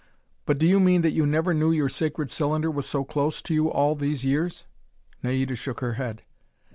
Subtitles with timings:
[0.47, 3.53] But do you mean that you never knew your sacred cylinder was so close to
[3.53, 4.65] you all these years?"
[5.21, 6.23] Naida shook her head.